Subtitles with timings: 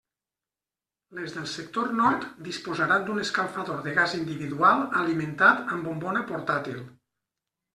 [1.17, 6.83] Les del sector nord disposaran d'un escalfador de gas individual alimentat amb bombona portàtil.